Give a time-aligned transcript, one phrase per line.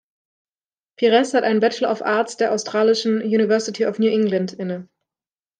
[0.95, 4.87] Pires hat einen Bachelor of Arts der australischen University of New England inne.